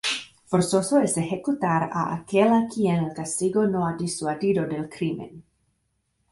Forzoso 0.47 0.99
es 1.01 1.15
ejecutar 1.17 1.83
a 1.93 1.99
aquel 2.15 2.47
a 2.55 2.63
quien 2.73 3.03
el 3.03 3.13
castigo 3.13 3.67
no 3.67 3.85
ha 3.87 3.95
disuadido 4.03 4.65
del 4.73 4.89
crimen. 4.89 5.43